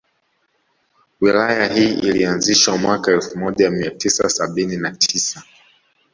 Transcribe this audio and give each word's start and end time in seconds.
Wilaya 1.21 1.67
hii 1.73 1.93
ilianzishwa 1.93 2.77
mwaka 2.77 3.11
elfu 3.11 3.39
moja 3.39 3.69
mia 3.71 3.91
tisa 3.91 4.29
sabini 4.29 4.77
na 4.77 4.91
tisa 4.91 5.43